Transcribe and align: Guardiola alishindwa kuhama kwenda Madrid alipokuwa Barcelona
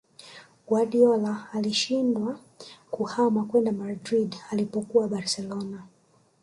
Guardiola 0.67 1.47
alishindwa 1.53 2.39
kuhama 2.91 3.43
kwenda 3.45 3.71
Madrid 3.71 4.35
alipokuwa 4.51 5.07
Barcelona 5.07 5.83